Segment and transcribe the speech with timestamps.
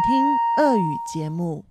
[0.00, 1.65] 听俄语节目。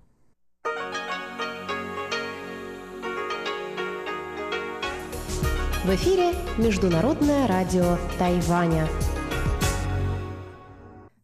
[5.84, 8.86] В эфире Международное радио Тайваня.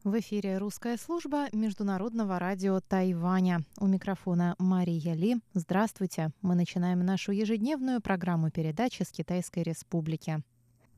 [0.02, 3.60] В эфире русская служба Международного радио Тайваня.
[3.78, 5.36] У микрофона Мария Ли.
[5.52, 6.30] Здравствуйте.
[6.40, 10.42] Мы начинаем нашу ежедневную программу передачи с Китайской Республики.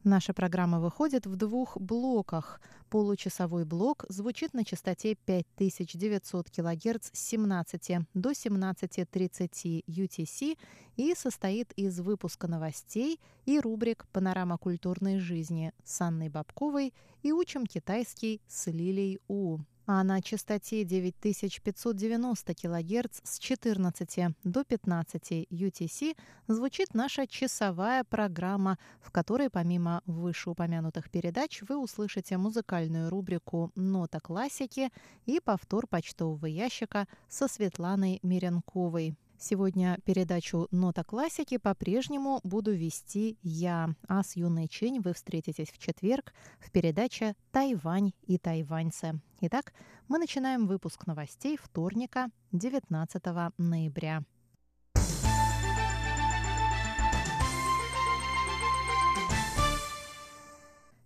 [0.05, 2.61] Наша программа выходит в двух блоках.
[2.89, 10.59] Получасовой блок звучит на частоте 5900 кГц с 17 до 17.30 UTC
[10.97, 17.67] и состоит из выпуска новостей и рубрик «Панорама культурной жизни» с Анной Бабковой и «Учим
[17.67, 26.15] китайский» с Лилией У а на частоте 9590 кГц с 14 до 15 UTC
[26.47, 34.91] звучит наша часовая программа, в которой помимо вышеупомянутых передач вы услышите музыкальную рубрику «Нота классики»
[35.25, 39.17] и повтор почтового ящика со Светланой Миренковой.
[39.41, 45.79] Сегодня передачу «Нота классики» по-прежнему буду вести я, а с Юной Чень вы встретитесь в
[45.79, 49.21] четверг в передаче «Тайвань и тайваньцы».
[49.41, 49.73] Итак,
[50.09, 53.23] мы начинаем выпуск новостей вторника, 19
[53.59, 54.25] ноября.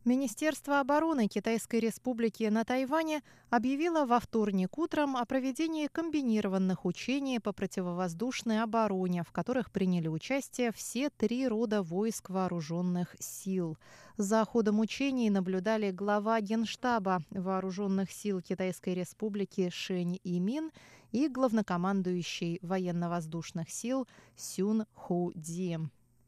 [0.05, 7.53] Министерство обороны Китайской Республики на Тайване объявило во вторник утром о проведении комбинированных учений по
[7.53, 13.79] противовоздушной обороне, в которых приняли участие все три рода войск вооруженных сил.
[14.17, 20.73] За ходом учений наблюдали глава Генштаба Вооруженных сил Китайской Республики Шэнь Имин
[21.13, 25.79] и главнокомандующий военно-воздушных сил Сюн Ху Ди.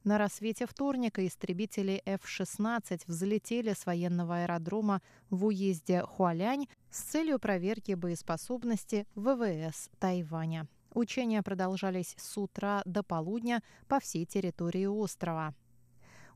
[0.04, 7.92] На рассвете вторника истребители F-16 взлетели с военного аэродрома в уезде Хуалянь с целью проверки
[7.94, 10.68] боеспособности ВВС Тайваня.
[10.92, 15.54] Учения продолжались с утра до полудня по всей территории острова.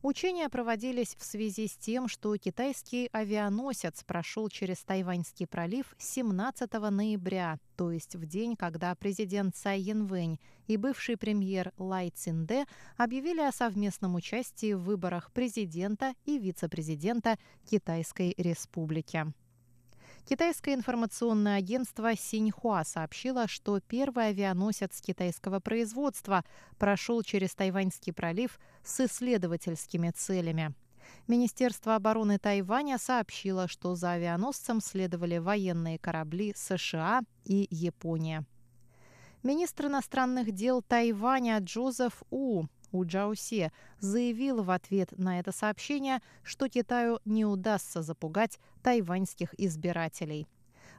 [0.00, 7.58] Учения проводились в связи с тем, что китайский авианосец прошел через Тайваньский пролив 17 ноября,
[7.76, 13.50] то есть в день, когда президент Цай Янвэнь и бывший премьер Лай Цинде объявили о
[13.50, 17.36] совместном участии в выборах президента и вице-президента
[17.68, 19.26] Китайской Республики.
[20.28, 26.44] Китайское информационное агентство Синьхуа сообщило, что первый авианосец китайского производства
[26.76, 30.74] прошел через Тайваньский пролив с исследовательскими целями.
[31.28, 38.44] Министерство обороны Тайваня сообщило, что за авианосцем следовали военные корабли США и Япония.
[39.42, 46.68] Министр иностранных дел Тайваня Джозеф У у Джаусе заявил в ответ на это сообщение, что
[46.68, 50.46] Китаю не удастся запугать тайваньских избирателей.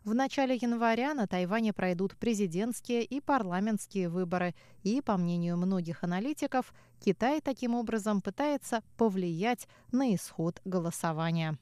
[0.03, 6.73] В начале января на Тайване пройдут президентские и парламентские выборы, и, по мнению многих аналитиков,
[7.03, 11.57] Китай таким образом пытается повлиять на исход голосования.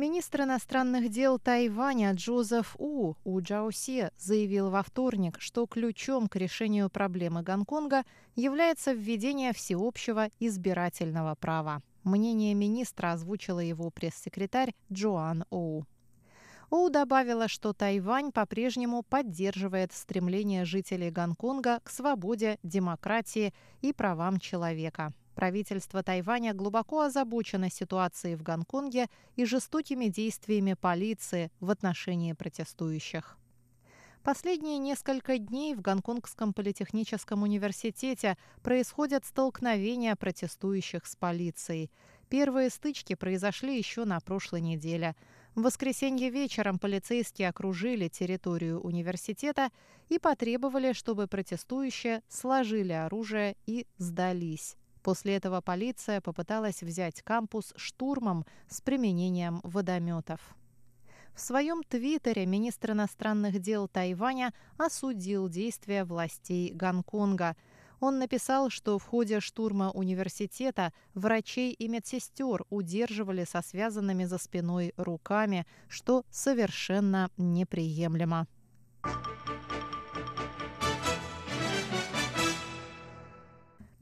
[0.00, 6.88] Министр иностранных дел Тайваня Джозеф У У Джаусе заявил во вторник, что ключом к решению
[6.88, 11.82] проблемы Гонконга является введение всеобщего избирательного права.
[12.02, 15.84] Мнение министра озвучила его пресс-секретарь Джоан Оу.
[16.70, 25.12] Оу добавила, что Тайвань по-прежнему поддерживает стремление жителей Гонконга к свободе, демократии и правам человека.
[25.40, 29.06] Правительство Тайваня глубоко озабочено ситуацией в Гонконге
[29.36, 33.38] и жестокими действиями полиции в отношении протестующих.
[34.22, 41.90] Последние несколько дней в Гонконгском политехническом университете происходят столкновения протестующих с полицией.
[42.28, 45.16] Первые стычки произошли еще на прошлой неделе.
[45.54, 49.70] В воскресенье вечером полицейские окружили территорию университета
[50.10, 54.76] и потребовали, чтобы протестующие сложили оружие и сдались.
[55.02, 60.40] После этого полиция попыталась взять кампус штурмом с применением водометов.
[61.34, 67.56] В своем твиттере министр иностранных дел Тайваня осудил действия властей Гонконга.
[68.00, 74.92] Он написал, что в ходе штурма университета врачей и медсестер удерживали со связанными за спиной
[74.96, 78.46] руками, что совершенно неприемлемо.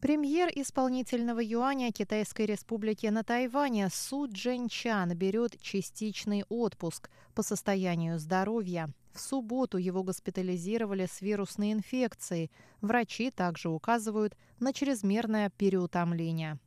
[0.00, 8.90] Премьер исполнительного юаня Китайской республики на Тайване Су Чан берет частичный отпуск по состоянию здоровья.
[9.12, 12.52] В субботу его госпитализировали с вирусной инфекцией.
[12.80, 16.60] Врачи также указывают на чрезмерное переутомление.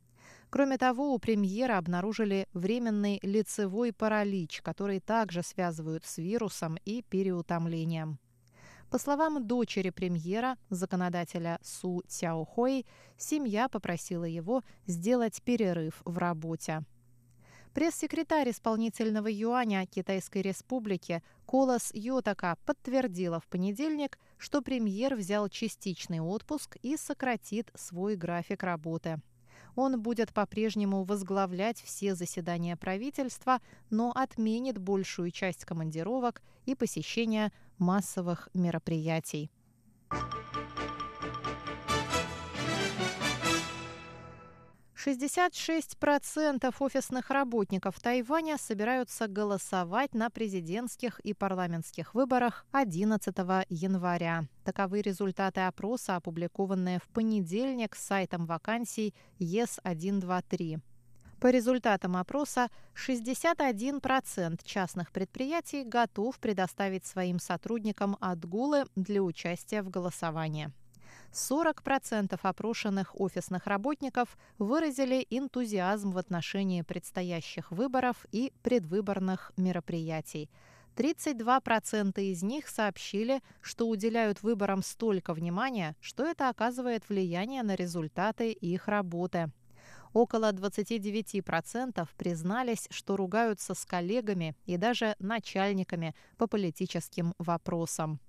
[0.50, 8.18] Кроме того, у премьера обнаружили временный лицевой паралич, который также связывают с вирусом и переутомлением.
[8.92, 12.84] По словам дочери премьера, законодателя Су Цяохой,
[13.16, 16.84] семья попросила его сделать перерыв в работе.
[17.72, 26.76] Пресс-секретарь исполнительного юаня Китайской Республики Колос Йотака подтвердила в понедельник, что премьер взял частичный отпуск
[26.82, 29.22] и сократит свой график работы.
[29.74, 38.48] Он будет по-прежнему возглавлять все заседания правительства, но отменит большую часть командировок и посещения массовых
[38.54, 39.50] мероприятий.
[45.04, 53.34] 66% офисных работников Тайваня собираются голосовать на президентских и парламентских выборах 11
[53.68, 54.44] января.
[54.64, 60.80] Таковы результаты опроса, опубликованные в понедельник с сайтом вакансий ЕС-123.
[61.42, 70.70] По результатам опроса 61% частных предприятий готов предоставить своим сотрудникам отгулы для участия в голосовании.
[71.32, 80.48] 40% опрошенных офисных работников выразили энтузиазм в отношении предстоящих выборов и предвыборных мероприятий.
[80.94, 88.52] 32% из них сообщили, что уделяют выборам столько внимания, что это оказывает влияние на результаты
[88.52, 89.50] их работы.
[90.12, 98.20] Около 29% признались, что ругаются с коллегами и даже начальниками по политическим вопросам.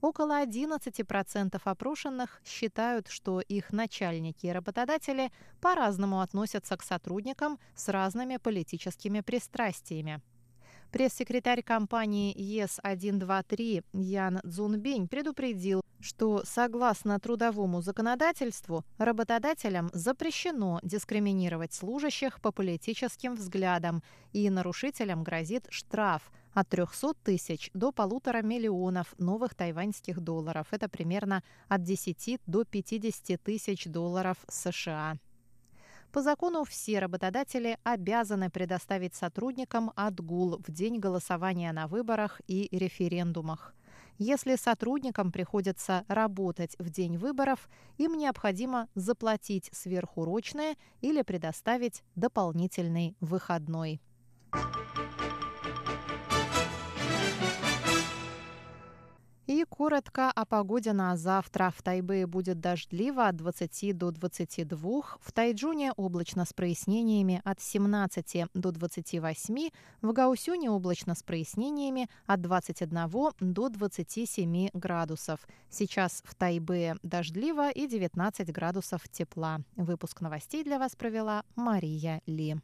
[0.00, 8.36] Около 11% опрошенных считают, что их начальники и работодатели по-разному относятся к сотрудникам с разными
[8.36, 10.20] политическими пристрастиями.
[10.94, 22.52] Пресс-секретарь компании ЕС-123 Ян Цзунбинь предупредил, что согласно трудовому законодательству работодателям запрещено дискриминировать служащих по
[22.52, 30.68] политическим взглядам и нарушителям грозит штраф– от 300 тысяч до полутора миллионов новых тайваньских долларов.
[30.70, 35.16] Это примерно от 10 до 50 тысяч долларов США.
[36.14, 43.74] По закону все работодатели обязаны предоставить сотрудникам отгул в день голосования на выборах и референдумах.
[44.18, 47.68] Если сотрудникам приходится работать в день выборов,
[47.98, 54.00] им необходимо заплатить сверхурочное или предоставить дополнительный выходной.
[59.46, 61.70] И коротко о погоде на завтра.
[61.76, 65.02] В Тайбэе будет дождливо от 20 до 22.
[65.20, 69.70] В Тайджуне облачно с прояснениями от 17 до 28.
[70.00, 73.10] В Гаусюне облачно с прояснениями от 21
[73.40, 75.46] до 27 градусов.
[75.68, 79.60] Сейчас в Тайбэе дождливо и 19 градусов тепла.
[79.76, 82.56] Выпуск новостей для вас провела Мария Ли.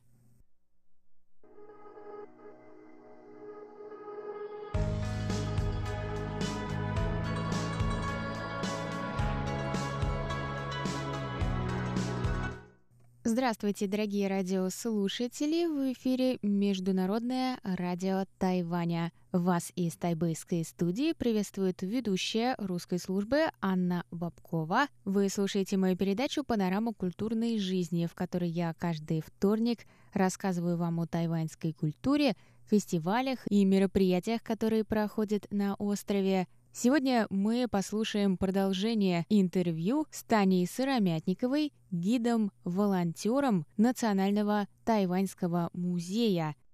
[13.23, 15.67] Здравствуйте, дорогие радиослушатели!
[15.67, 19.13] В эфире Международное радио Тайваня.
[19.31, 24.87] Вас из тайбэйской студии приветствует ведущая русской службы Анна Бабкова.
[25.05, 29.81] Вы слушаете мою передачу «Панорама культурной жизни», в которой я каждый вторник
[30.15, 32.37] рассказываю вам о тайваньской культуре,
[32.71, 41.73] фестивалях и мероприятиях, которые проходят на острове– Сегодня мы послушаем продолжение интервью с Таней Сыромятниковой,
[41.91, 46.55] гидом-волонтером Национального тайваньского музея–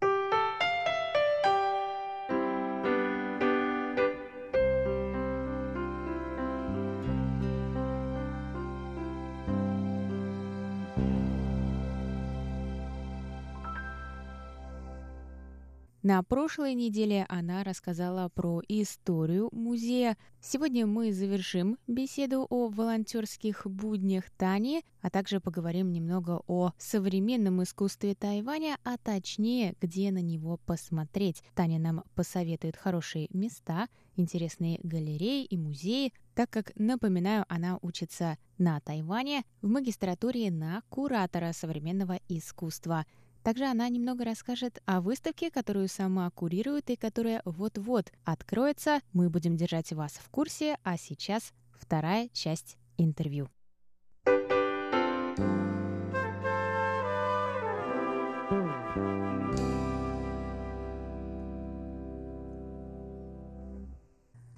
[16.09, 20.17] На прошлой неделе она рассказала про историю музея.
[20.41, 28.15] Сегодня мы завершим беседу о волонтерских буднях Тани, а также поговорим немного о современном искусстве
[28.15, 31.43] Тайваня, а точнее, где на него посмотреть.
[31.57, 38.79] Таня нам посоветует хорошие места, интересные галереи и музеи, так как, напоминаю, она учится на
[38.79, 43.07] Тайване в магистратуре на куратора современного искусства–
[43.47, 48.99] также она немного расскажет о выставке, которую сама курирует и которая вот-вот откроется.
[49.13, 53.49] Мы будем держать вас в курсе, а сейчас вторая часть интервью.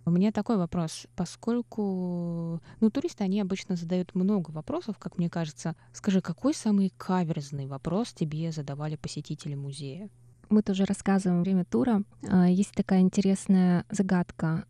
[0.08, 5.76] У меня такой вопрос, поскольку, ну, туристы, они обычно задают много вопросов, как мне кажется.
[5.92, 10.08] Скажи, какой самый каверзный вопрос тебе задавали посетители музея?
[10.48, 12.02] Мы тоже рассказываем во время тура.
[12.26, 14.64] А, есть такая интересная загадка.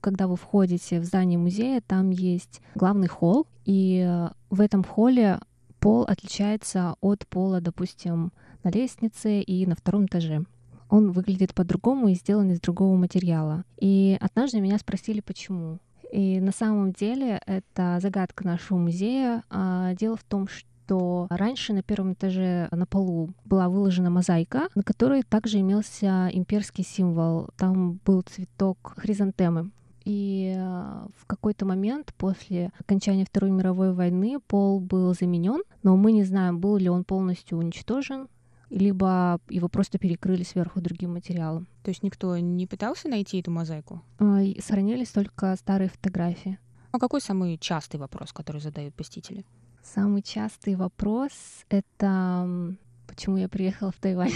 [0.00, 5.38] Когда вы входите в здание музея, там есть главный холл, и э, в этом холле
[5.80, 8.32] пол отличается от пола, допустим,
[8.64, 10.46] на лестнице и на втором этаже
[10.92, 13.64] он выглядит по-другому и сделан из другого материала.
[13.80, 15.78] И однажды меня спросили, почему.
[16.12, 19.42] И на самом деле это загадка нашего музея.
[19.48, 24.82] А, дело в том, что раньше на первом этаже на полу была выложена мозаика, на
[24.82, 27.48] которой также имелся имперский символ.
[27.56, 29.70] Там был цветок хризантемы.
[30.04, 36.12] И а, в какой-то момент после окончания Второй мировой войны пол был заменен, но мы
[36.12, 38.28] не знаем, был ли он полностью уничтожен
[38.72, 41.68] либо его просто перекрыли сверху другим материалом.
[41.82, 44.02] То есть никто не пытался найти эту мозаику?
[44.18, 46.58] А, сохранились только старые фотографии.
[46.90, 49.44] А какой самый частый вопрос, который задают посетители?
[49.82, 51.32] Самый частый вопрос—
[51.68, 52.76] это
[53.06, 54.32] почему я приехала в Тайвань.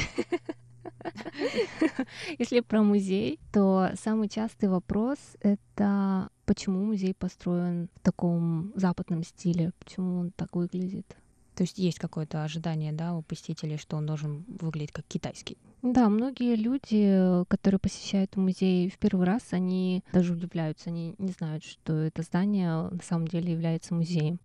[2.39, 9.73] Если про музей, то самый частый вопрос— это почему музей построен в таком западном стиле,
[9.79, 11.17] почему он так выглядит.
[11.57, 15.57] То есть есть какое-то ожидание, да, у посетителей, что он должен выглядеть как китайский.
[15.81, 21.65] Да, многие люди, которые посещают музей в первый раз, они даже удивляются, они не знают,
[21.65, 24.39] что это здание на самом деле является музеем.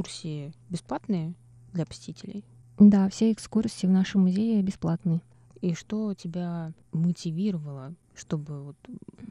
[0.00, 1.34] Экскурсии бесплатные
[1.72, 2.44] для посетителей?
[2.78, 5.20] Да, все экскурсии в нашем музее бесплатные.
[5.60, 8.76] И что тебя мотивировало, чтобы вот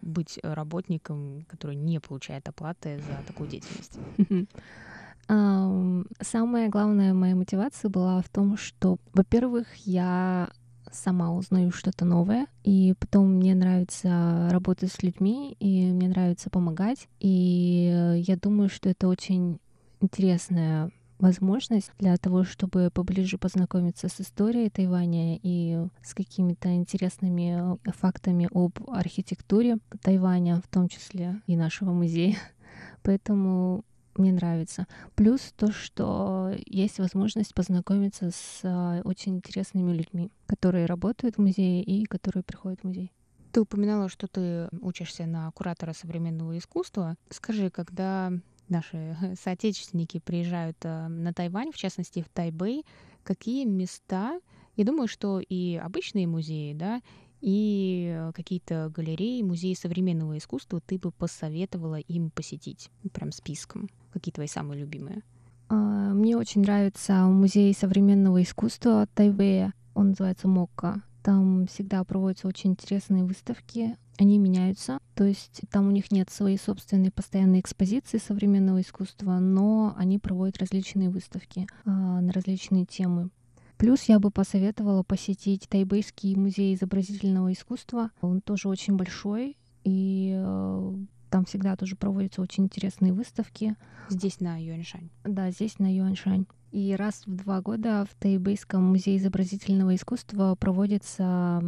[0.02, 3.98] быть работником, который не получает оплаты за такую деятельность?
[5.28, 10.50] Самая главная моя мотивация была в том, что, во-первых, я
[10.92, 17.10] сама узнаю что-то новое, и потом мне нравится работать с людьми, и мне нравится помогать,
[17.20, 19.60] и я думаю, что это очень
[20.02, 27.92] интересная возможность для того, чтобы поближе познакомиться с историей Тайваня и с какими-то интересными э,
[27.92, 32.38] фактами об архитектуре Тайваня, в том числе и нашего музея.
[33.04, 33.84] Поэтому
[34.16, 34.88] мне нравится.
[35.16, 41.84] Плюс то, что есть возможность познакомиться с э, очень интересными людьми, которые работают в музее
[41.84, 43.12] и которые приходят в музей.
[43.52, 47.16] Ты упоминала, что ты учишься на куратора современного искусства.
[47.30, 48.32] Скажи, когда
[48.70, 52.86] наши соотечественники приезжают э, на Тайвань, в частности в Тайбэй,
[53.24, 54.40] какие места,
[54.76, 57.02] я думаю, что и обычные музеи, да,
[57.42, 63.90] и какие-то галереи, музеи современного искусства ты бы посоветовала им посетить, прям списком?
[64.12, 65.22] Какие твои самые любимые?
[65.70, 69.74] А, мне очень нравится музей современного искусства Тайбэя.
[69.94, 71.02] Он называется Мокка.
[71.28, 76.58] Там всегда проводятся очень интересные выставки они меняются, то есть там у них нет своей
[76.58, 83.30] собственной постоянной экспозиции современного искусства, но они проводят различные выставки а, на различные темы.
[83.76, 88.10] Плюс я бы посоветовала посетить Тайбэйский музей изобразительного искусства.
[88.22, 90.94] Он тоже очень большой, и э,
[91.30, 93.76] там всегда тоже проводятся очень интересные выставки.
[94.10, 95.10] Здесь на Юаньшань?
[95.26, 96.48] Да, здесь на Юаньшань.
[96.72, 101.64] И раз в два года в Тайбэйском музее изобразительного искусства проводится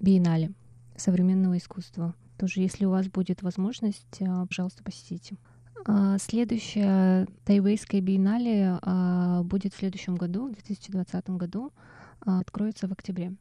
[0.00, 0.52] биеннале
[0.96, 2.14] современного искусства.
[2.38, 5.36] Тоже, если у вас будет возможность, а, пожалуйста, посетите.
[5.86, 11.72] А, следующая тайвейская биеннале а, будет в следующем году, в 2020 году,
[12.20, 13.34] откроется в октябре.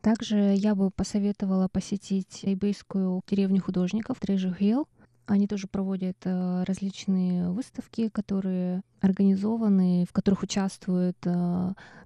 [0.00, 4.86] Также я бы посоветовала посетить тайбейскую деревню художников Treasure Hill.
[5.26, 11.16] Они тоже проводят различные выставки, которые организованы, в которых участвуют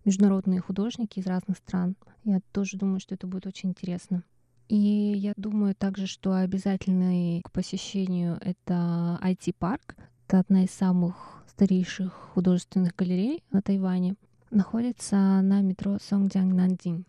[0.05, 1.97] международные художники из разных стран.
[2.25, 4.23] Я тоже думаю, что это будет очень интересно.
[4.69, 9.97] И я думаю также, что обязательный к посещению это IT-парк.
[10.27, 14.15] Это одна из самых старейших художественных галерей на Тайване.
[14.51, 17.07] Находится на метро Сонгдянг Нандин.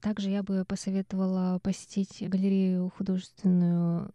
[0.00, 4.10] Также я бы посоветовала посетить галерею художественную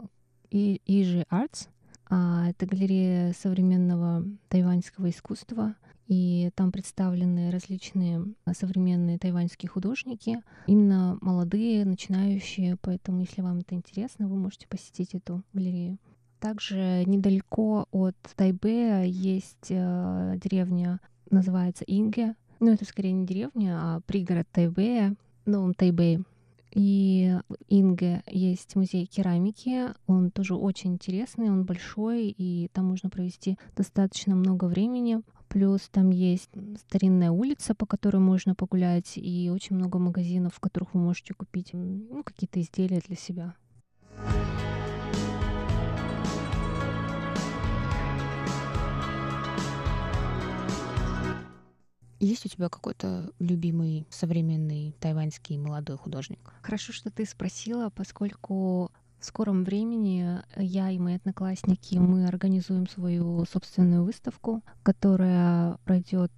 [0.52, 1.70] Ижи Arts.
[2.10, 5.76] А, это галерея современного тайваньского искусства.
[6.08, 14.28] и там представлены различные современные тайваньские художники, именно молодые, начинающие, поэтому если вам это интересно,
[14.28, 15.98] вы можете посетить эту галерею.
[16.42, 22.36] Также недалеко от Тайбэя есть э, деревня, называется Инге.
[22.60, 25.16] Ну, это скорее не деревня, а пригород Тайбэя,
[25.46, 26.24] Новом Тайбэе.
[26.72, 29.88] И в Инге есть музей керамики.
[30.08, 35.22] Он тоже очень интересный, он большой, и там можно провести достаточно много времени.
[35.50, 36.50] Плюс там есть
[36.88, 41.72] старинная улица, по которой можно погулять, и очень много магазинов, в которых вы можете купить
[41.74, 43.56] ну, какие-то изделия для себя.
[52.22, 56.40] Есть у тебя какой-то любимый современный тайваньский молодой художник?
[56.62, 63.44] Хорошо, что ты спросила, поскольку в скором времени я и мои одноклассники мы организуем свою
[63.46, 66.32] собственную выставку, которая пройдет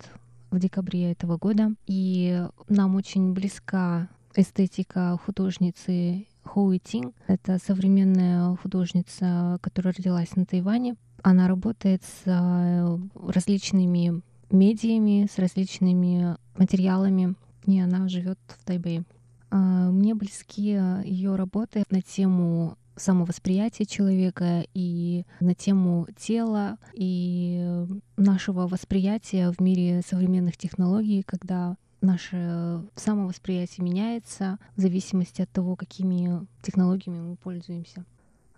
[0.51, 1.73] в декабре этого года.
[1.85, 7.13] И нам очень близка эстетика художницы Хоуи Тинг.
[7.27, 10.95] Это современная художница, которая родилась на Тайване.
[11.23, 14.21] Она работает с э, различными
[14.53, 19.03] медиями, с различными материалами, и она живет в Тайбэе.
[19.49, 27.85] А, мне близки ее работы на тему самовосприятия человека и на тему тела и
[28.17, 36.45] нашего восприятия в мире современных технологий, когда наше самовосприятие меняется в зависимости от того, какими
[36.61, 38.05] технологиями мы пользуемся.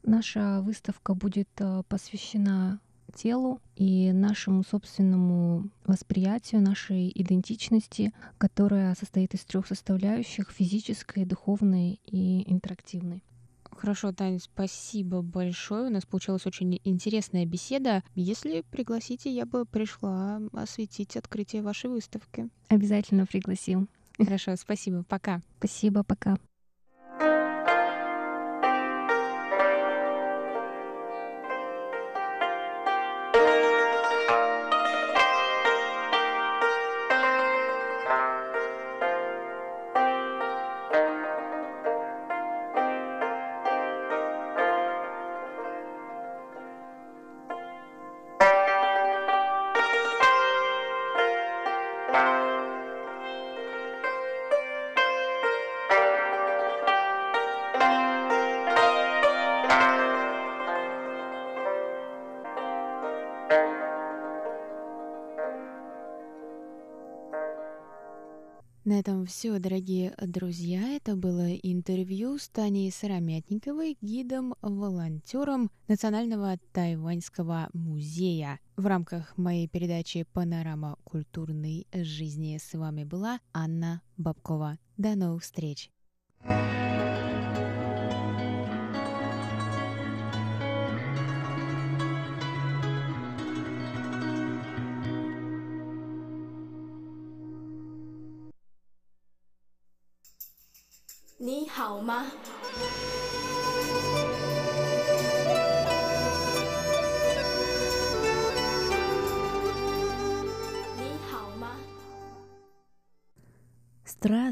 [0.04, 2.80] Наша выставка будет а, посвящена
[3.16, 12.44] телу и нашему собственному восприятию нашей идентичности, которая состоит из трех составляющих— физической, духовной и
[12.52, 13.24] интерактивной.
[13.72, 15.88] Хорошо, Таня, спасибо большое.
[15.88, 18.04] У нас получилась очень интересная беседа.
[18.16, 22.50] Если пригласите, я бы пришла осветить открытие вашей выставки.
[22.70, 23.90] Обязательно пригласим.
[24.18, 25.04] Хорошо, спасибо.
[25.04, 25.42] Пока.
[25.58, 26.38] Спасибо, пока.
[69.06, 70.82] Этом все, дорогие друзья.
[70.96, 78.60] Это было интервью с Таней Сыромятниковой, гидом-волонтером Национального тайваньского музея.
[78.76, 84.80] В рамках моей передачи «Панорама культурной жизни» с вами была Анна Бабкова.
[84.98, 85.92] До новых встреч!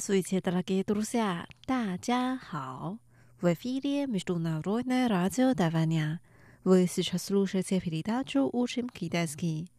[0.02, 1.46] ？Здравствуйте, дорогие друзья!
[1.64, 2.98] 大家好！
[3.40, 6.20] В эфире Международное радио Тайваня.
[6.64, 9.70] Вы сейчас слушаете передачу «Учим китайский».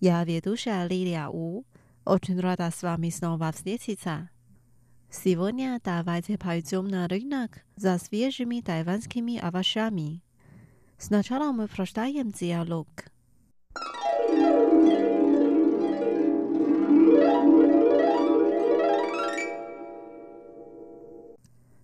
[0.00, 1.66] Я ведущая Лилия У.
[2.06, 4.30] Очень рада с вами снова встретиться.
[5.10, 10.22] Сегодня давайте пойдем на рынок за свежими тайванскими овощами.
[10.96, 12.88] Сначала мы прочитаем диалог.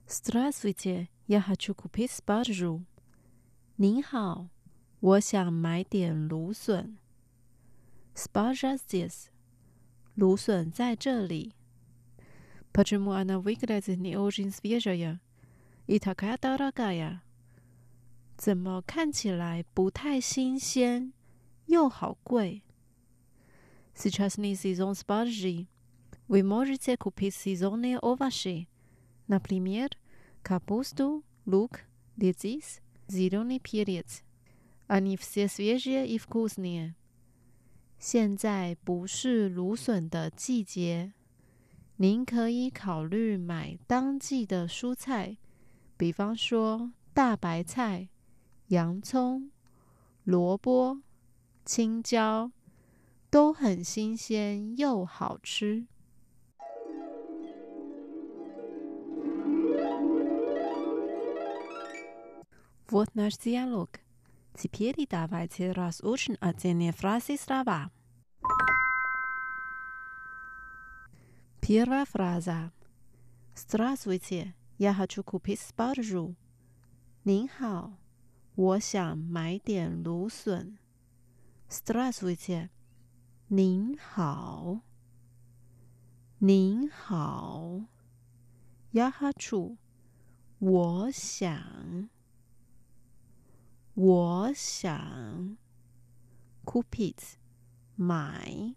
[0.08, 2.84] Здравствуйте, я хочу купить спаржу.
[3.76, 4.48] 您好，
[5.00, 6.98] 我想买点芦笋。
[8.14, 9.28] Spаржа здесь，
[10.16, 11.54] 芦笋在这里。
[12.72, 15.20] Почему она выглядит не очень свежая
[15.86, 17.22] и такая дорогая？
[18.36, 21.12] 怎么看起来不太新鲜，
[21.66, 22.62] 又好贵？
[23.94, 25.66] Сейчас не сезон спаржи.
[26.28, 28.68] Вы можете купить сезонные овощи,
[29.26, 29.90] например,
[30.42, 31.80] капусту, лук,
[32.16, 34.22] редис, зеленый перец.
[34.86, 36.94] Они все свежие и вкусные.
[37.98, 41.12] 现在不是芦笋的季节。
[41.96, 45.36] 您可以考虑买当季的蔬菜，
[45.98, 48.08] 比方说大白菜、
[48.68, 49.50] 洋葱、
[50.24, 51.02] 萝卜、
[51.64, 52.50] 青椒、
[53.28, 55.86] 都很新鲜又好吃。
[62.88, 64.00] Вот наш диалог.
[64.54, 67.90] Теперь давайте разучим отдельные фразы слова.
[71.60, 72.72] Первая фраза.
[73.54, 76.34] Здравствуйте, я хочу купить спаржу.
[77.22, 77.98] 您好，
[78.56, 80.78] 我想买点芦笋。
[81.68, 82.70] Здравствуйте，
[83.48, 84.80] 您好，
[86.38, 87.84] 您好。
[88.92, 89.76] Я хочу，
[90.58, 92.08] 我想，
[93.95, 95.57] 我想
[96.65, 97.37] c u p i t
[97.95, 98.75] 买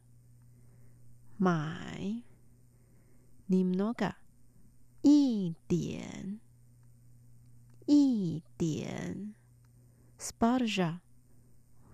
[1.37, 2.22] 买
[3.48, 4.16] n i m n o g a
[5.02, 6.38] 一点
[7.87, 9.35] 一点
[10.18, 11.00] s p a r j a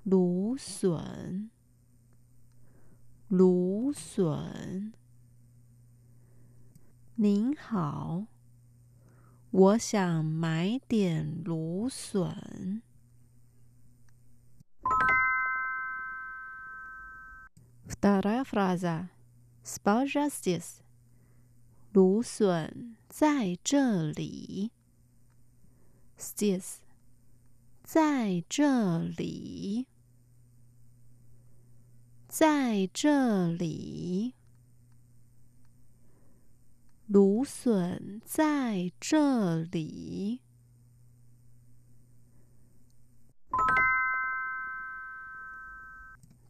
[0.02, 1.48] 芦笋
[3.28, 4.92] 芦笋。
[7.14, 8.26] 您好，
[9.50, 12.83] 我想买点芦笋。
[17.85, 20.81] Вторая фраза，sparaja здесь，
[21.93, 24.71] 芦笋在这里。
[26.17, 26.79] Здесь，
[27.83, 29.87] 在这里，
[32.27, 34.35] 在这里，
[37.07, 40.41] 芦笋在这里。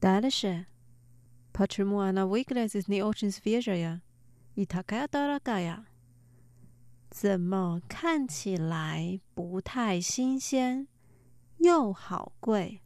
[0.01, 0.65] Дальше.
[1.53, 4.01] Почему она выглядит не очень свежая
[4.55, 5.85] и такая дорогая?
[7.09, 10.87] 怎么看起来不太新鲜，
[11.57, 12.81] 又好贵？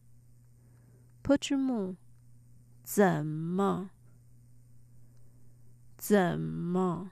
[1.22, 1.98] Почему？
[2.84, 3.90] 怎么？
[5.98, 7.12] 怎么？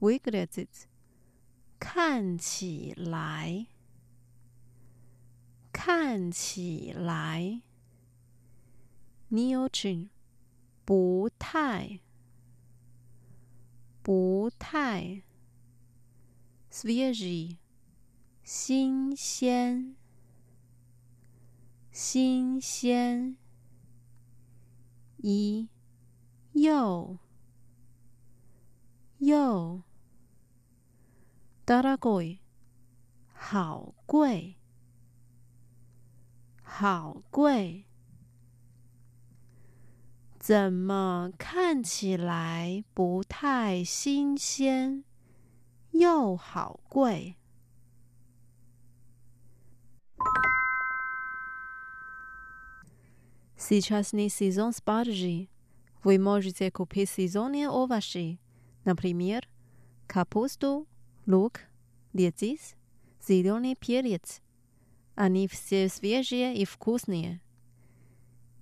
[0.00, 0.88] Выглядит？
[1.78, 3.66] 看起来？
[5.72, 7.62] 看起来
[9.28, 10.08] ？Не очень？
[10.84, 12.00] 不太？
[14.02, 15.22] 不太？
[16.70, 17.58] свежий，
[18.42, 19.96] 新鲜，
[21.90, 23.36] 新鲜。
[25.18, 25.68] 一，
[26.52, 27.18] 又，
[29.18, 29.82] 又。
[31.64, 32.40] дорогой，
[33.32, 34.56] 好贵，
[36.62, 37.86] 好贵。
[40.48, 45.04] 怎么看起来不太新鲜？
[45.92, 47.36] 又好贵。
[53.56, 55.48] Сейчас не сезон спаржи.
[56.02, 58.38] Вы можете купить сезонные овощи,
[58.84, 59.48] например,
[60.06, 60.86] капусту,
[61.26, 61.60] лук,
[62.12, 62.76] редис,
[63.26, 64.42] зеленый перец.
[65.14, 67.40] Они все свежие и вкусные.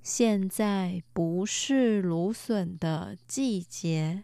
[0.10, 4.24] 现在不是芦笋的季节。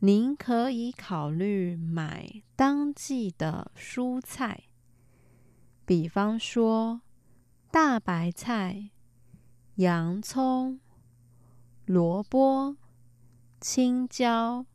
[0.00, 4.64] 您可以考虑买当季的蔬菜，
[5.86, 7.00] 比方说
[7.70, 8.90] 大白菜、
[9.76, 10.78] 洋葱、
[11.86, 12.76] 萝卜、
[13.62, 14.66] 青椒，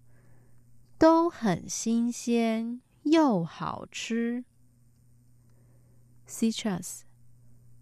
[0.98, 4.44] 都很新鲜又好吃。
[6.28, 7.02] Citrus，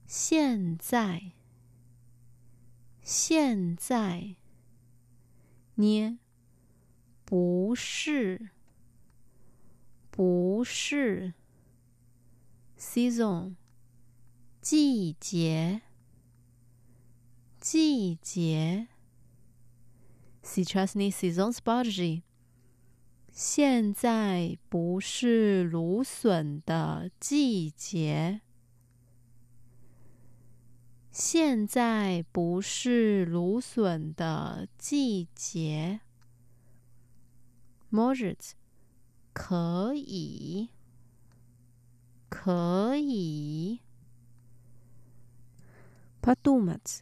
[0.06, 1.32] 现在，
[3.03, 4.37] 现在，
[5.75, 6.19] 捏。
[7.25, 8.51] 不是，
[10.13, 11.35] 不是，
[12.79, 13.57] season，
[14.61, 15.83] 季节，
[17.59, 18.87] 季节，
[20.41, 22.23] сейчас не сезон спаржи，
[23.33, 28.41] 现在不是芦笋的季节，
[31.11, 36.01] 现在不是芦笋的季节。
[37.91, 38.53] Может，
[39.33, 40.69] 可以，
[42.29, 43.81] 可以。
[46.21, 47.01] Подумать，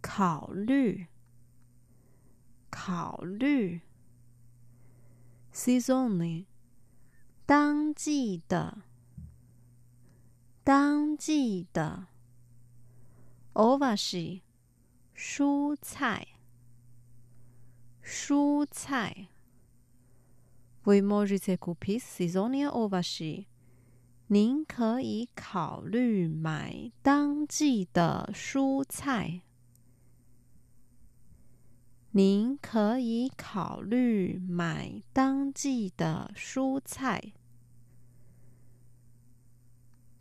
[0.00, 1.06] 考虑，
[2.70, 3.80] 考虑。
[5.52, 6.46] Сезонный，
[7.46, 8.82] 当季的，
[10.62, 12.06] 当季的。
[13.54, 14.42] Овощи，
[15.14, 16.26] 蔬菜，
[18.02, 19.28] 蔬菜。
[20.84, 23.46] Вы можете купить сезонные овощи。
[24.28, 29.42] 您可以考虑买当季的蔬菜。
[32.12, 37.32] 您可以考虑买当季的蔬菜。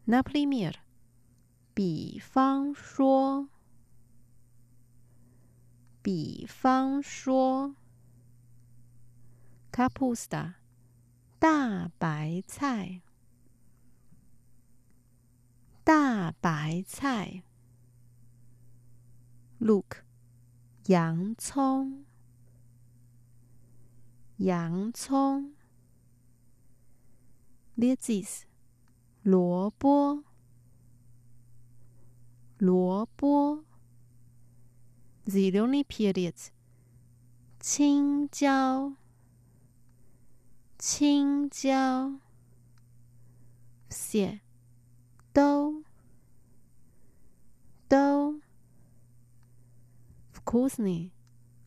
[0.06, 0.74] Например，
[1.75, 3.49] 比方说，
[6.01, 7.75] 比方说
[9.73, 10.55] ，capusta
[11.39, 13.03] 大白菜，
[15.83, 17.43] 大白菜。
[19.59, 20.05] Look。
[20.87, 22.05] 洋葱，
[24.37, 25.55] 洋葱。
[27.75, 28.43] Lettuce，
[29.23, 30.25] 萝卜，
[32.58, 33.64] 萝卜。
[35.26, 36.50] Ziloni periods，
[37.60, 38.96] 青椒，
[40.80, 42.20] 青椒。
[43.90, 44.42] 蟹，
[45.32, 45.84] 豆，
[47.88, 48.40] 豆。
[50.34, 51.12] вкусный，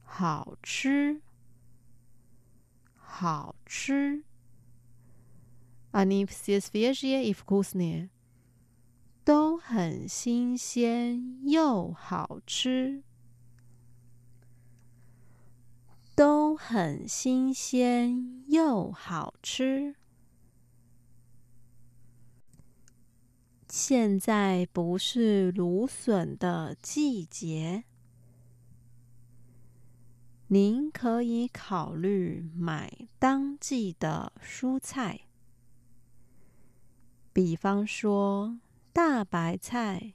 [0.03, 1.21] 好吃，
[2.97, 4.25] 好吃。
[5.93, 8.11] Они все свежие и вкусные，
[9.28, 13.04] 都很新鲜又好吃，
[16.16, 19.98] 都很新鲜又好吃。
[23.68, 27.84] 现在不是芦笋的季节。
[30.48, 35.28] 您可以考虑买当季的蔬菜，
[37.34, 38.58] 比方说
[38.98, 40.14] 大白菜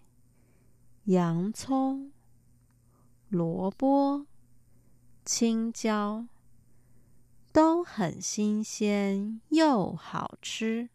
[1.04, 2.10] 洋葱
[3.28, 4.26] 萝卜
[5.24, 6.26] 青椒
[7.52, 10.88] 都很新鲜又好吃。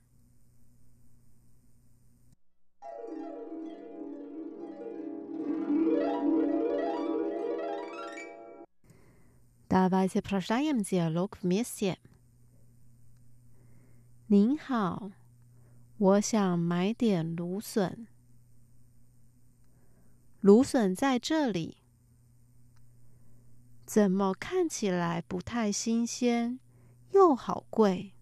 [9.69, 11.97] 大白菜破伤阳子要 l o k m i s i
[14.26, 15.10] 您好
[15.98, 18.08] 我想买点芦笋。
[20.42, 21.78] 芦笋在这里，
[23.86, 26.60] 怎么看起来不太新鲜，
[27.12, 28.14] 又好贵？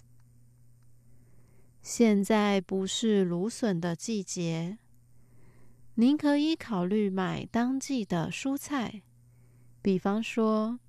[1.81, 4.79] 现在不是芦笋的季节，
[5.95, 9.03] 您可以考虑买当季的蔬菜，
[9.81, 10.79] 比方说。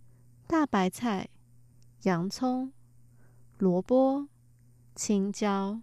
[0.49, 1.29] 大白菜、
[2.03, 2.73] 洋葱、
[3.59, 4.29] 萝卜、
[4.95, 5.83] 青椒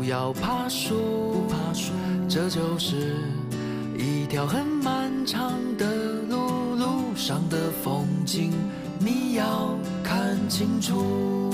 [0.00, 1.44] 不要怕输，
[2.26, 3.16] 这就是
[3.98, 5.86] 一条很漫长的
[6.26, 8.50] 路，路上的风景
[8.98, 11.50] 你要看清楚。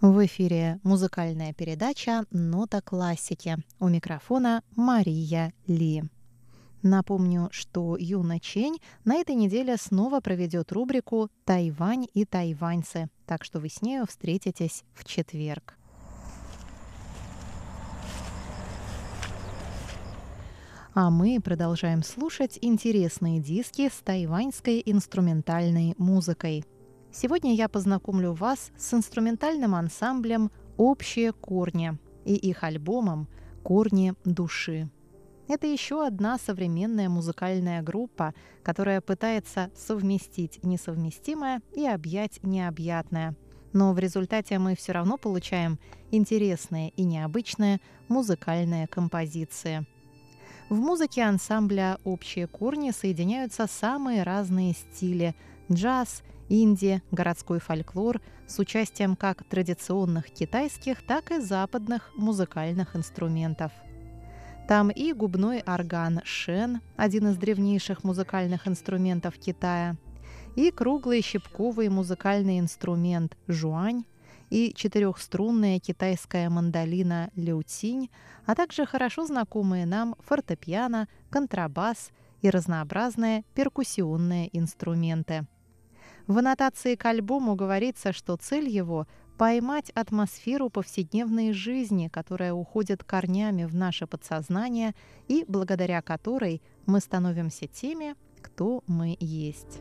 [0.00, 3.58] В эфире музыкальная передача «Нота классики».
[3.78, 6.04] У микрофона Мария Ли.
[6.80, 13.60] Напомню, что Юна Чень на этой неделе снова проведет рубрику «Тайвань и тайваньцы», так что
[13.60, 15.76] вы с нею встретитесь в четверг.
[20.94, 26.64] А мы продолжаем слушать интересные диски с тайваньской инструментальной музыкой–
[27.12, 33.26] Сегодня я познакомлю вас с инструментальным ансамблем «Общие корни» и их альбомом
[33.64, 34.88] «Корни души».
[35.48, 43.34] Это еще одна современная музыкальная группа, которая пытается совместить несовместимое и объять необъятное.
[43.72, 45.80] Но в результате мы все равно получаем
[46.12, 49.84] интересные и необычные музыкальные композиции.
[50.68, 55.34] В музыке ансамбля «Общие корни» соединяются самые разные стили–
[55.72, 63.70] джаз, Индия, городской фольклор с участием как традиционных китайских, так и западных музыкальных инструментов.
[64.66, 69.96] Там и губной орган шен, один из древнейших музыкальных инструментов Китая,
[70.56, 74.04] и круглый щипковый музыкальный инструмент жуань,
[74.50, 78.10] и четырехструнная китайская мандолина лютинь,
[78.44, 82.10] а также хорошо знакомые нам фортепиано, контрабас
[82.42, 85.46] и разнообразные перкуссионные инструменты–
[86.30, 93.64] в аннотации к альбому говорится, что цель его– поймать атмосферу повседневной жизни, которая уходит корнями
[93.64, 94.94] в наше подсознание
[95.26, 99.80] и благодаря которой мы становимся теми, кто мы есть.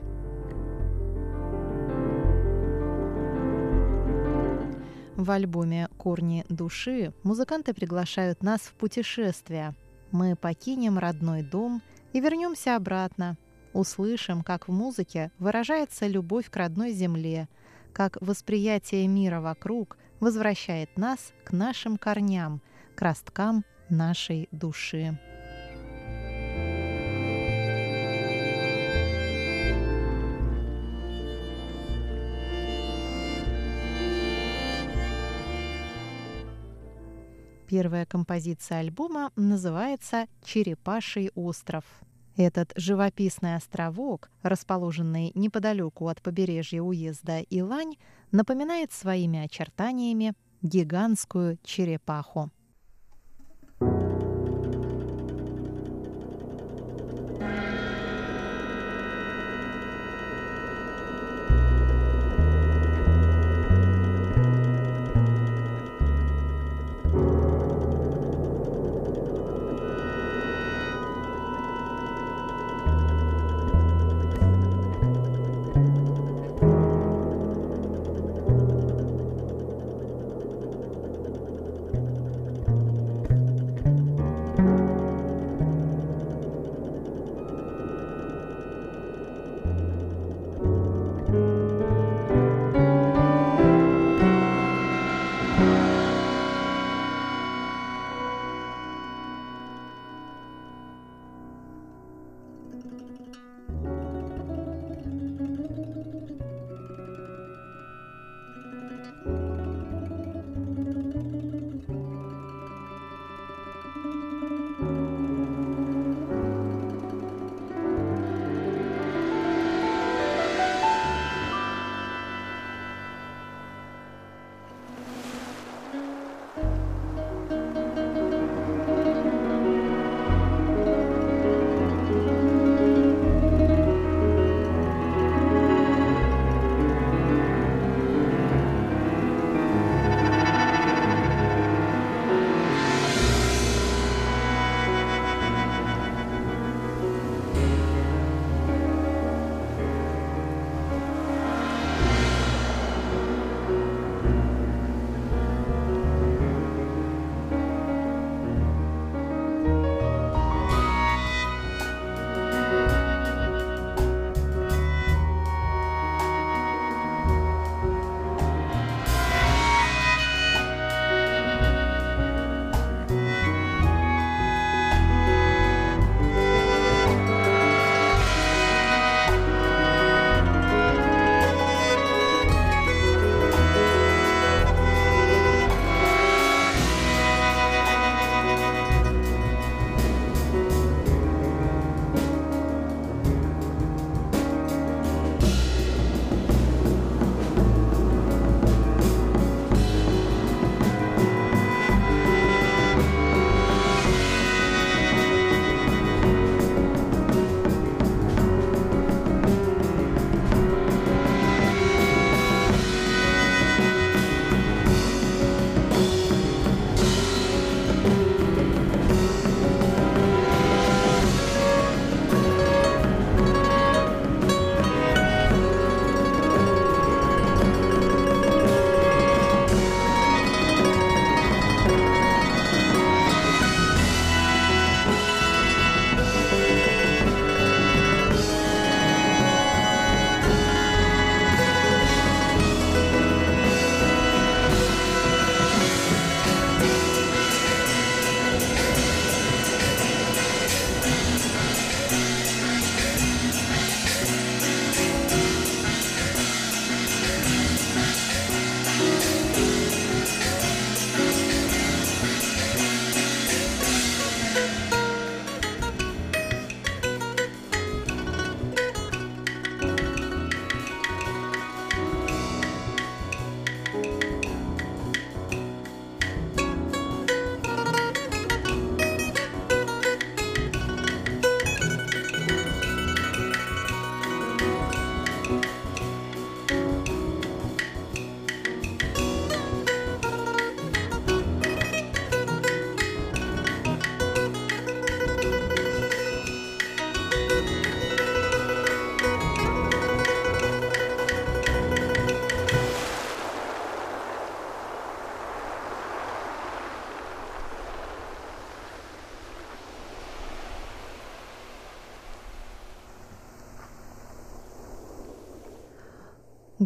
[5.17, 9.75] В альбоме «Корни души» музыканты приглашают нас в путешествие.
[10.11, 11.83] Мы покинем родной дом
[12.13, 13.37] и вернемся обратно.
[13.73, 17.47] Услышим, как в музыке выражается любовь к родной земле,
[17.93, 22.61] как восприятие мира вокруг возвращает нас к нашим корням,
[22.95, 25.17] к росткам нашей души.
[37.67, 41.85] Первая композиция альбома называется «Черепаший остров».
[42.39, 47.97] Этот живописный островок, расположенный неподалеку от побережья уезда Илань,
[48.31, 52.49] напоминает своими очертаниями гигантскую черепаху.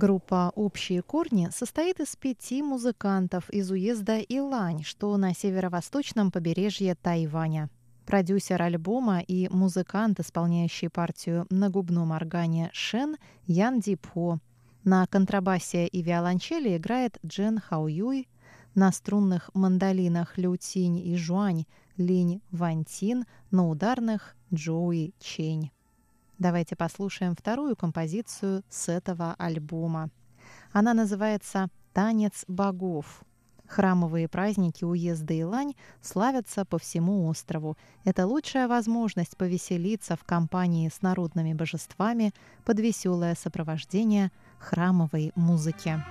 [0.04, 7.70] Группа «Общие корни» состоит из пяти музыкантов из уезда Илань, что на северо-восточном побережье Тайваня.
[8.06, 14.40] Продюсер альбома и музыкант, исполняющий партию на губном органе Шен Ян Дипхо.
[14.84, 18.28] На контрабасе и виолончели играет Джен Хауюй,
[18.76, 21.64] на струнных мандолинах Лю Тинь и Жуань
[21.96, 25.72] Линь Вантин, на ударных Джоуи Чень.
[26.44, 30.10] Давайте послушаем вторую композицию с этого альбома.
[30.74, 33.24] Она называется «Танец богов».
[33.66, 37.78] Храмовые праздники уезда Илань славятся по всему острову.
[38.04, 42.34] Это лучшая возможность повеселиться в компании с народными божествами
[42.66, 44.30] под веселое сопровождение
[44.60, 46.04] храмовой музыки.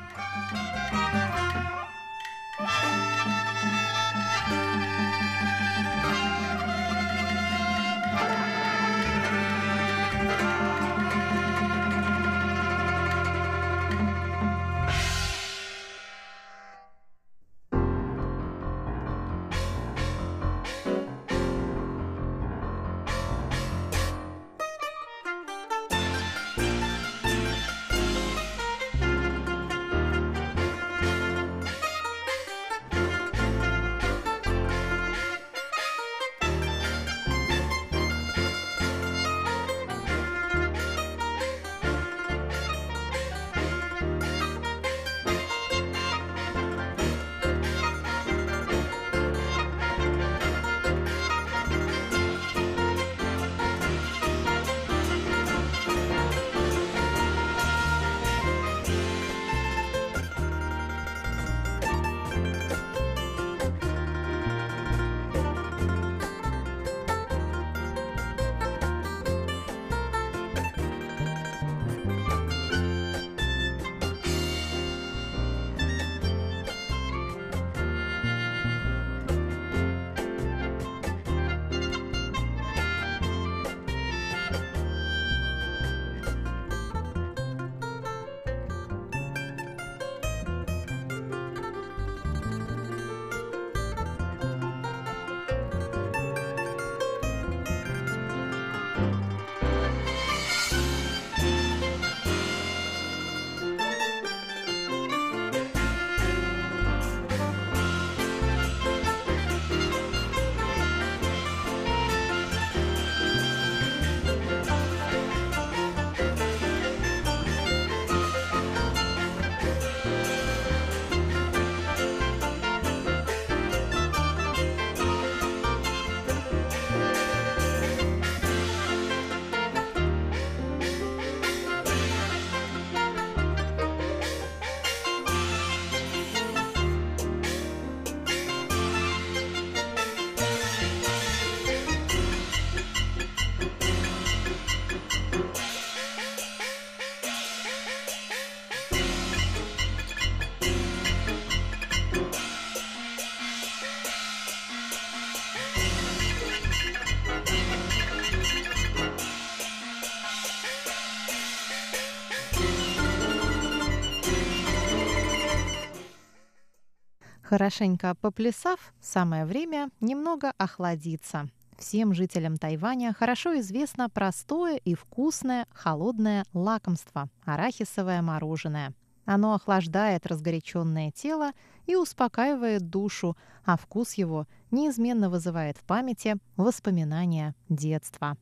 [167.53, 171.51] Хорошенько поплясав, самое время немного охладиться.
[171.79, 178.95] Всем жителям Тайваня хорошо известно простое и вкусное холодное лакомство– арахисовое мороженое.
[179.27, 181.51] Оно охлаждает разгоряченное тело
[181.85, 183.37] и успокаивает душу,
[183.67, 188.39] а вкус его неизменно вызывает в памяти воспоминания детства.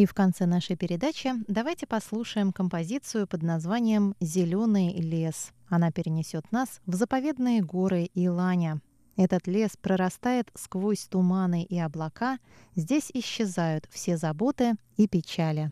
[0.00, 5.50] И в конце нашей передачи давайте послушаем композицию под названием «Зеленый лес».
[5.68, 8.80] Она перенесет нас в заповедные горы Иланя.
[9.18, 12.38] Этот лес прорастает сквозь туманы и облака,
[12.74, 15.70] здесь исчезают все заботы и печали.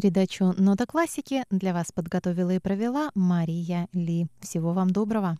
[0.00, 4.28] Передачу «Нота классики» для вас подготовила и провела Мария Ли.
[4.40, 5.36] Всего вам доброго!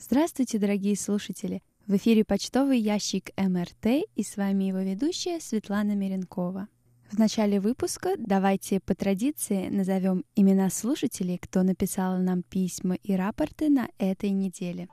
[0.00, 1.62] Здравствуйте, дорогие слушатели!
[1.86, 6.66] В эфире почтовый ящик МРТ и с вами его ведущая Светлана Меренкова.
[7.08, 13.68] В начале выпуска давайте по традиции назовем имена слушателей, кто написал нам письма и рапорты
[13.68, 14.88] на этой неделе.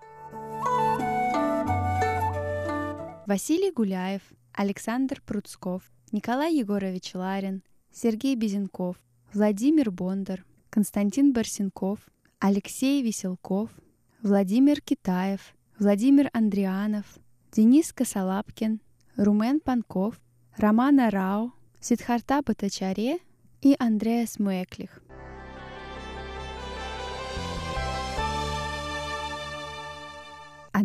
[3.26, 4.22] Василий Гуляев,
[4.54, 8.98] Александр Пруцков, Николай Егорович Ларин, Сергей Безенков,
[9.34, 11.98] Владимир Бондар, Константин Барсенков,
[12.40, 13.72] Алексей Веселков,
[14.22, 17.06] Владимир Китаев, Владимир Андрианов,
[17.52, 18.80] Денис Косолапкин,
[19.18, 20.22] Румен Панков,
[20.56, 23.18] Романа Рао, Сидхарта Батачаре
[23.62, 25.02] и Андреас Муэклих.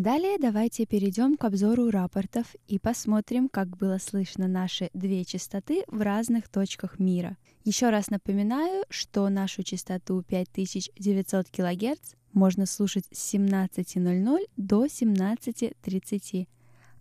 [0.01, 6.01] Далее давайте перейдем к обзору рапортов и посмотрим, как было слышно наши две частоты в
[6.01, 7.37] разных точках мира.
[7.63, 16.47] Еще раз напоминаю, что нашу частоту 5900 кГц можно слушать с 17.00 до 17.30,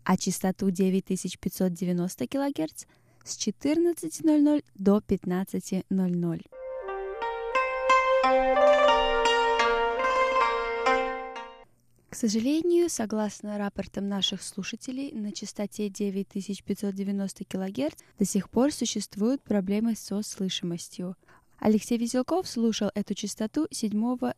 [0.05, 2.85] а частоту 9590 кГц
[3.25, 6.60] с 14.00 до 15.00.
[12.11, 19.95] К сожалению, согласно рапортам наших слушателей, на частоте 9590 кГц до сих пор существуют проблемы
[19.95, 21.17] со слышимостью.
[21.61, 23.93] Алексей Веселков слушал эту частоту 7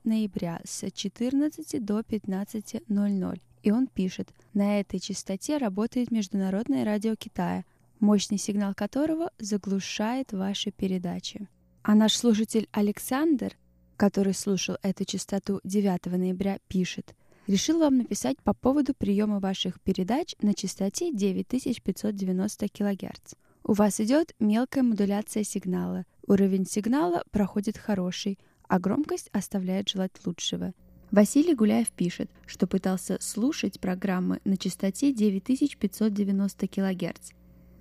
[0.05, 3.41] ноября с 14 до 15.00.
[3.63, 7.65] И он пишет, на этой частоте работает Международное радио Китая,
[8.01, 11.49] мощный сигнал которого заглушает ваши передачи.
[11.83, 13.57] А наш слушатель Александр,
[13.97, 17.15] который слушал эту частоту 9 ноября, пишет,
[17.47, 23.35] решил вам написать по поводу приема ваших передач на частоте 9590 кГц.
[23.65, 26.05] У вас идет мелкая модуляция сигнала.
[26.27, 28.39] Уровень сигнала проходит хороший,
[28.69, 30.73] а громкость оставляет желать лучшего.
[31.11, 37.33] Василий Гуляев пишет, что пытался слушать программы на частоте 9590 кГц,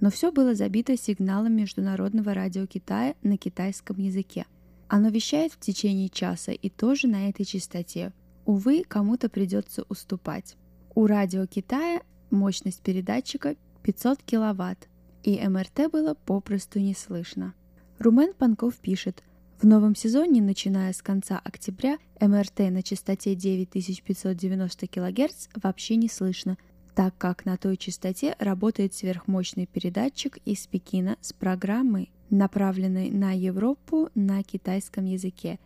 [0.02, 4.46] но все было забито сигналом Международного радио Китая на китайском языке.
[4.90, 8.12] Оно вещает в течение часа и тоже на этой частоте.
[8.46, 10.56] Увы, кому-то придется уступать.
[10.96, 14.88] У радио Китая мощность передатчика 500 киловатт,
[15.24, 17.54] и МРТ было попросту не слышно.
[18.00, 19.24] Румен Панков пишет,
[19.62, 26.58] в новом сезоне, начиная с конца октября, МРТ на частоте 9590 кГц вообще не слышно,
[26.96, 34.10] так как на той частоте работает сверхмощный передатчик из Пекина с программой, направленной на Европу
[34.16, 35.60] на китайском языке.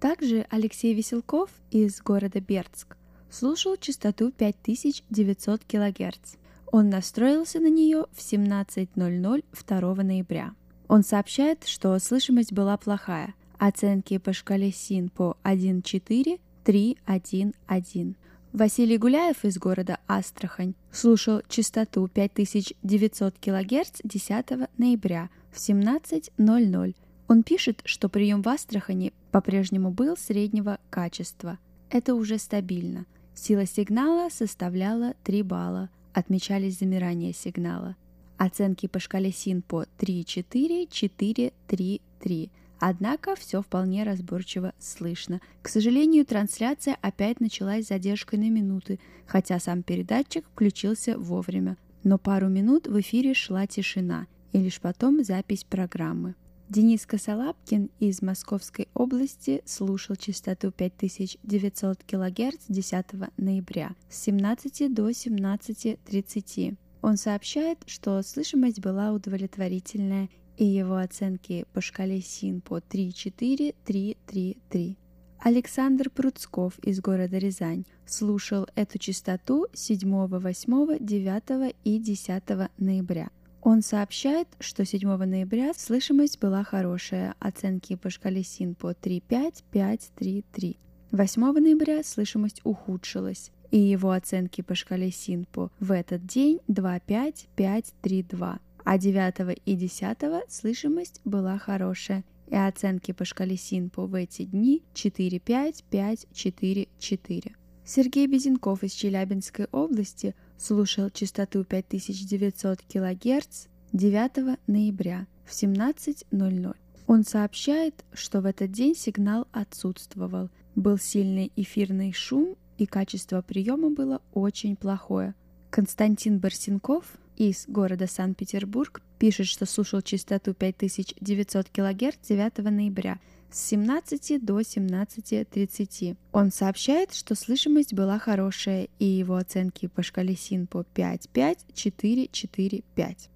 [0.00, 2.96] Также Алексей Веселков из города Бердск
[3.30, 6.34] слушал частоту 5900 кГц.
[6.70, 10.54] Он настроился на нее в 17.00 2 ноября.
[10.88, 13.34] Он сообщает, что слышимость была плохая.
[13.58, 18.14] Оценки по шкале СИН по 1.4, 3.1.1.
[18.52, 24.46] Василий Гуляев из города Астрахань слушал частоту 5900 кГц 10
[24.78, 26.94] ноября в 17.00.
[27.28, 31.58] Он пишет, что прием в Астрахани по-прежнему был среднего качества.
[31.90, 33.06] Это уже стабильно.
[33.34, 37.96] Сила сигнала составляла 3 балла, отмечались замирания сигнала.
[38.38, 42.50] Оценки по шкале СИН по 3,4, 4, 3, 3.
[42.78, 45.40] Однако все вполне разборчиво слышно.
[45.62, 51.76] К сожалению, трансляция опять началась с задержкой на минуты, хотя сам передатчик включился вовремя.
[52.04, 56.34] Но пару минут в эфире шла тишина, и лишь потом запись программы.
[56.68, 63.06] Денис Косолапкин из Московской области слушал частоту 5900 кГц 10
[63.36, 66.76] ноября с 17 до 17.30.
[67.02, 74.96] Он сообщает, что слышимость была удовлетворительная и его оценки по шкале СИН по 3-4-3-3-3.
[75.38, 82.42] Александр Пруцков из города Рязань слушал эту частоту 7, 8, 9 и 10
[82.78, 83.30] ноября.
[83.68, 90.12] Он сообщает, что 7 ноября слышимость была хорошая, оценки по шкале СИН по 3,5, 5,
[90.14, 90.78] 3, 3.
[91.10, 97.48] 8 ноября слышимость ухудшилась, и его оценки по шкале СИН по в этот день 2,5,
[97.56, 98.58] 5, 3, 2.
[98.84, 104.84] А 9 и 10 слышимость была хорошая, и оценки по шкале СИНПО в эти дни
[104.94, 107.56] 4, 5, 5, 4, 4.
[107.84, 116.76] Сергей Безенков из Челябинской области– слушал частоту 5900 кГц 9 ноября в 17.00.
[117.06, 123.90] Он сообщает, что в этот день сигнал отсутствовал, был сильный эфирный шум и качество приема
[123.90, 125.34] было очень плохое.
[125.70, 127.04] Константин Барсенков
[127.36, 133.18] из города Санкт-Петербург пишет, что слушал частоту 5900 кГц 9 ноября
[133.50, 136.16] с 17 до 17.30.
[136.32, 142.82] Он сообщает, что слышимость была хорошая, и его оценки по шкале СИНПО 5.5, 4, 4,
[142.94, 143.30] 5.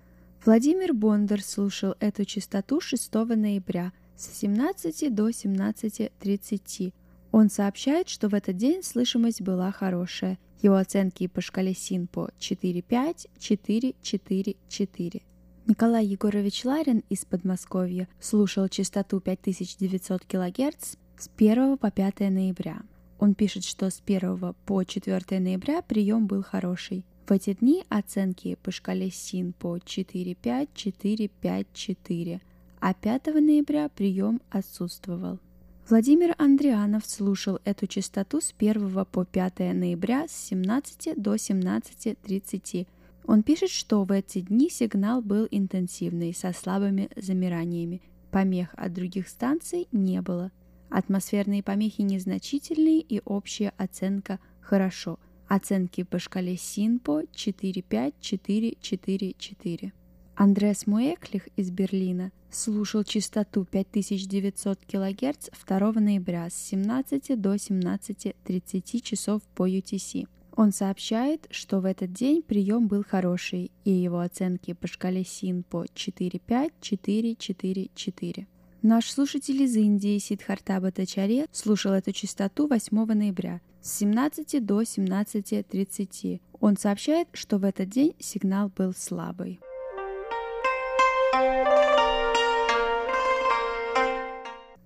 [0.44, 6.92] Владимир Бондар слушал эту частоту 6 ноября с 17 до 17.30.
[7.32, 10.38] Он сообщает, что в этот день слышимость была хорошая.
[10.62, 15.22] Его оценки по шкале СИНПО 4.5, 4, 4, 4.
[15.66, 22.82] Николай Егорович Ларин из Подмосковья слушал частоту 5900 кГц с 1 по 5 ноября.
[23.18, 27.04] Он пишет, что с 1 по 4 ноября прием был хороший.
[27.26, 32.40] В эти дни оценки по шкале СИН по 4.5, 4.5, 4,
[32.80, 35.38] а 5 ноября прием отсутствовал.
[35.88, 42.86] Владимир Андрианов слушал эту частоту с 1 по 5 ноября с 17 до 17.30
[43.30, 48.02] он пишет, что в эти дни сигнал был интенсивный, со слабыми замираниями.
[48.32, 50.50] Помех от других станций не было.
[50.88, 55.20] Атмосферные помехи незначительные и общая оценка «хорошо».
[55.46, 59.92] Оценки по шкале СИНПО 45444.
[60.34, 69.42] Андрес Муэклих из Берлина слушал частоту 5900 кГц 2 ноября с 17 до 17.30 часов
[69.54, 70.26] по UTC.
[70.56, 75.62] Он сообщает, что в этот день прием был хороший, и его оценки по шкале СИН
[75.62, 78.46] по 4.5, 4, 4, 4.
[78.82, 86.40] Наш слушатель из Индии Сидхарта Батачаре слушал эту частоту 8 ноября с 17 до 17.30.
[86.60, 89.60] Он сообщает, что в этот день сигнал был слабый.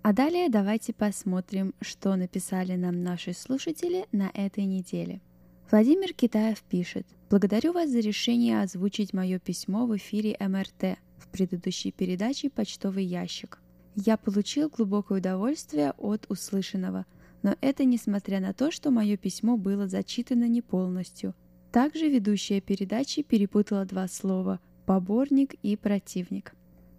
[0.03, 5.21] А далее давайте посмотрим, что написали нам наши слушатели на этой неделе.
[5.71, 11.91] Владимир Китаев пишет «Благодарю вас за решение озвучить мое письмо в эфире МРТ в предыдущей
[11.91, 13.61] передаче «Почтовый ящик».
[13.97, 17.07] Я получил глубокое удовольствие от услышанного,
[17.43, 21.35] но это несмотря на то, что мое письмо было зачитано не полностью.
[21.73, 26.55] Также ведущая передачи перепутала два слова «поборник» и «противник».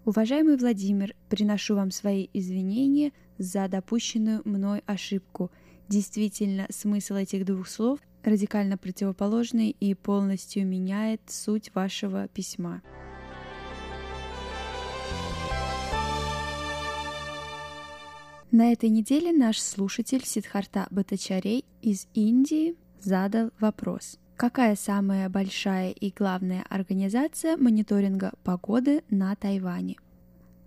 [0.06, 5.52] Уважаемый Владимир, приношу вам свои извинения за допущенную мной ошибку.
[5.88, 12.82] Действительно, смысл этих двух слов радикально противоположный и полностью меняет суть вашего письма.
[18.52, 24.18] На этой неделе наш слушатель Сидхарта Батачарей из Индии задал вопрос.
[24.38, 29.98] Какая самая большая и главная организация мониторинга погоды на Тайване?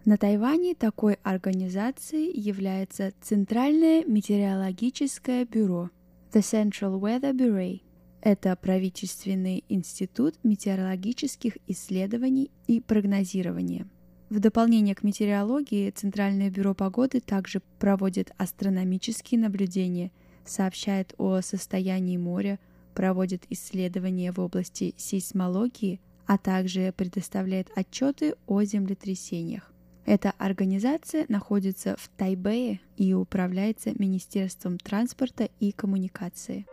[0.04, 5.90] На Тайване такой организацией является Центральное метеорологическое бюро–
[6.30, 7.80] The Central Weather Bureau–
[8.20, 13.88] это правительственный институт метеорологических исследований и прогнозирования.
[14.28, 20.12] В дополнение к метеорологии Центральное бюро погоды также проводит астрономические наблюдения,
[20.44, 22.58] сообщает о состоянии моря,
[22.94, 29.72] проводит исследования в области сейсмологии, а также предоставляет отчеты о землетрясениях.
[30.08, 36.64] Эта организация находится в Тайбэе и управляется Министерством транспорта и коммуникации.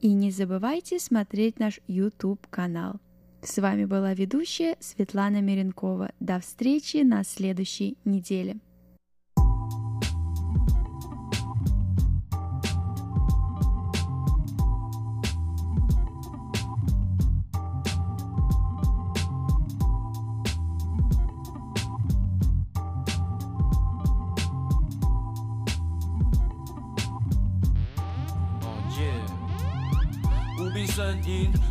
[0.00, 3.00] и не забывайте смотреть наш YouTube-канал.
[3.42, 6.12] С вами была ведущая Светлана Миренкова.
[6.20, 8.56] До встречи на следующей неделе.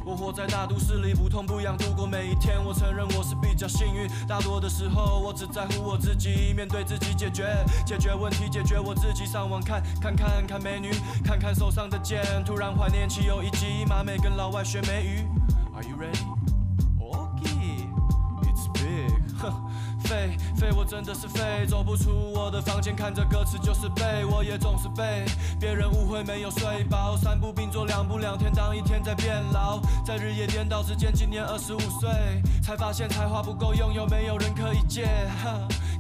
[0.06, 2.64] 我活在大都市里，不痛不痒度过每一天。
[2.64, 7.56] 我承认我是比较幸运，大多的时候我只在乎我自己，面对自己解决，
[7.86, 9.24] 解决问题，解决我自己。
[9.26, 10.92] 上网看看看看美女，
[11.24, 15.26] 看看手上的剑，突然怀念起有一集马美跟老外学美语。
[15.74, 16.43] Are you ready?
[20.14, 25.26] 废，废我真的是废，走不出我的房间，看着歌词就是背，我也总是被
[25.60, 32.12] 别人误会没有睡饱，三步并作两步两天当一天在变老，在日夜颠倒之间，今年二十五岁，
[32.62, 35.08] 才发现才华不够用，有没有人可以借？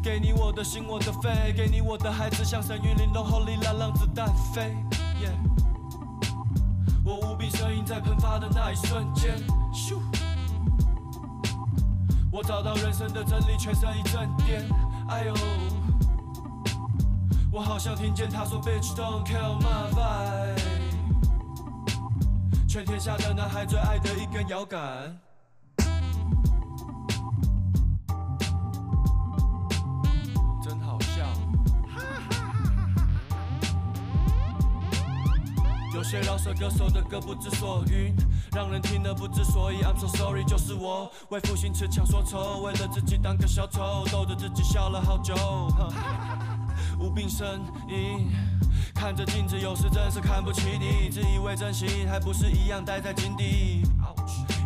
[0.03, 4.76] 给你我的心，我的肺，给你我的孩子，像神韵玲珑，后里来让子弹飞。
[7.03, 9.36] 我无比声音在喷发的那一瞬间，
[9.74, 9.97] 咻！
[12.34, 14.67] 我找到人生的真理，全身一阵颠，
[15.07, 15.34] 哎呦！
[17.51, 20.59] 我好像听见他说，Bitch don't kill my vibe，
[22.67, 25.15] 全天下的男孩最爱的一根摇杆。
[36.04, 38.14] 有些饶舌歌手的歌不知所云，
[38.54, 39.78] 让人听得不知所以。
[39.84, 45.34] I'm so sorry，就是我为赋新词强说愁，为了自己当个小丑，逗着自己笑了好久。
[46.99, 48.30] 无病呻吟，
[48.93, 53.84] 看着镜子有时真是看不起你，自以为真心还不是一样待在井底。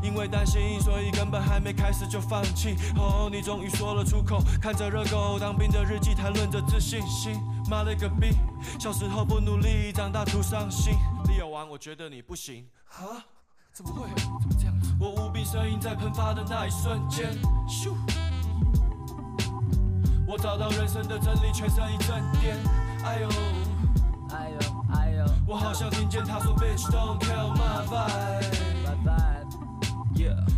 [0.02, 2.76] 因为担心，所以根本还没开始就放弃。
[2.96, 7.40] 哦，你终于说了出口，看着热狗当兵的日记，谈论着自信心。
[7.70, 8.30] 妈了个逼！
[8.80, 10.96] 小时候不努力，长大徒伤心。
[11.28, 12.66] 李友王，我觉得你不行。
[12.90, 13.26] 啊？
[13.74, 14.08] 怎么会？
[14.16, 14.74] 怎么这样？
[15.00, 17.30] 我无比声音在喷发的那一瞬间，
[17.68, 17.94] 咻！
[20.26, 22.58] 我找到人生的真理，全身一阵颠。
[23.04, 23.30] 哎呦，
[24.32, 24.58] 哎呦，
[24.96, 25.26] 哎呦！
[25.46, 28.67] 我好像听见他说，Bitch don't kill my vibe。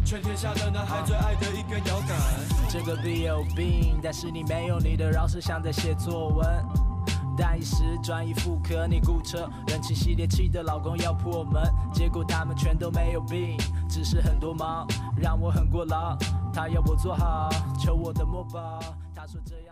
[0.06, 2.18] 全天下的男孩最爱的一根摇杆。
[2.70, 6.48] 这个 B 有病，但是你没有你的饶舌像在写作文。
[7.38, 11.64] 但一时转移妇科，你雇车，人气系列气的老公要破门，
[11.94, 13.58] 结果他们全都没有病，
[13.88, 16.18] 只是很多忙，让我很过劳。
[16.54, 17.50] 他要我做好，
[17.80, 18.80] 求我的墨宝，
[19.16, 19.69] 他说这样。